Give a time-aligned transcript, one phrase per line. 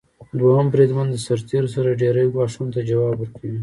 [0.39, 3.59] دویم بریدمن د سرتیرو سره ډیری ګواښونو ته ځواب ورکوي.